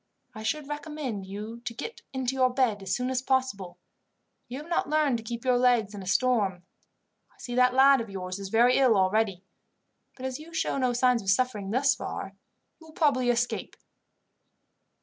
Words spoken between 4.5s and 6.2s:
have not learned to keep your legs in a